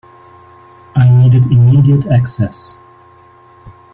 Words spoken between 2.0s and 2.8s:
access.